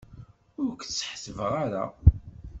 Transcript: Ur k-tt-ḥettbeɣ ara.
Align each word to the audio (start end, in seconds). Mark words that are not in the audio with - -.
Ur 0.61 0.71
k-tt-ḥettbeɣ 0.75 1.51
ara. 1.63 1.83